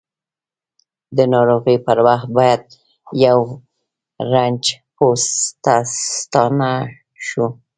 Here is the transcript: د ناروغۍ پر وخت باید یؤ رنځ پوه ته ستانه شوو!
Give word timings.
د 1.17 1.19
ناروغۍ 1.33 1.77
پر 1.85 1.97
وخت 2.07 2.27
باید 2.37 2.63
یؤ 3.23 3.41
رنځ 4.31 4.63
پوه 4.95 5.15
ته 5.63 5.75
ستانه 6.09 6.71
شوو! 7.25 7.47